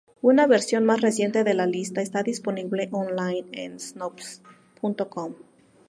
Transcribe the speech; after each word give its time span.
Una 0.23 0.47
versión 0.47 0.83
más 0.83 0.99
reciente 1.01 1.43
de 1.43 1.53
la 1.53 1.67
lista 1.67 2.01
está 2.01 2.23
disponible 2.23 2.89
online 2.91 3.45
en 3.51 3.79
Snopes.com. 3.79 5.35